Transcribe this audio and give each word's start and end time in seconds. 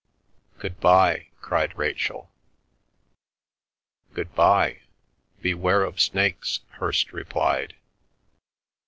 "Good 0.57 0.79
bye!" 0.79 1.27
cried 1.41 1.77
Rachel. 1.77 2.31
"Good 4.15 4.33
by. 4.33 4.79
Beware 5.43 5.83
of 5.83 6.01
snakes," 6.01 6.61
Hirst 6.79 7.13
replied. 7.13 7.75